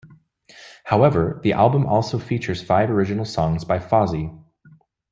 However, 0.85 1.39
the 1.43 1.53
album 1.53 1.85
also 1.85 2.17
features 2.17 2.63
five 2.63 2.89
original 2.89 3.23
songs 3.23 3.65
by 3.65 3.77
Fozzy. 3.77 4.31